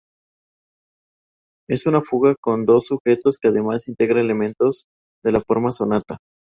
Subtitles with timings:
[1.69, 4.85] Es una fuga con dos sujetos que además integra elementos
[5.23, 6.17] de la forma sonata.